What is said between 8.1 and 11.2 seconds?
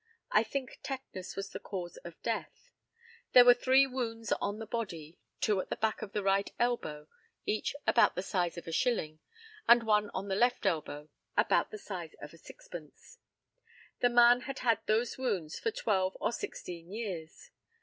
the size of a shilling, and one on the left elbow,